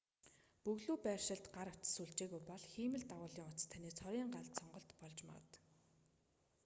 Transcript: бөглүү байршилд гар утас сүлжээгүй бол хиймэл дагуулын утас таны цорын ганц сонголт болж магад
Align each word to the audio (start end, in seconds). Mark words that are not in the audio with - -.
бөглүү 0.67 0.95
байршилд 1.03 1.45
гар 1.57 1.69
утас 1.73 1.91
сүлжээгүй 1.97 2.41
бол 2.49 2.63
хиймэл 2.71 3.05
дагуулын 3.11 3.47
утас 3.51 3.65
таны 3.73 3.89
цорын 3.99 4.29
ганц 4.35 4.51
сонголт 4.57 4.89
болж 5.01 5.19
магад 5.27 5.51